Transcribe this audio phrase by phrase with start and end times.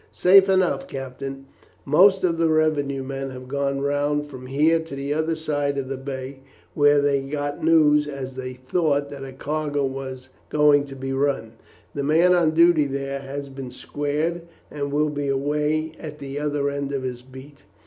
[0.11, 1.45] "Safe enough, captain.
[1.85, 5.89] Most of the revenue men have gone round from here to the other side of
[5.89, 6.39] the bay,
[6.73, 11.51] where they got news, as they thought, that a cargo was going to be run.
[11.93, 14.41] The man on duty here has been squared,
[14.71, 17.59] and will be away at the other end of his beat.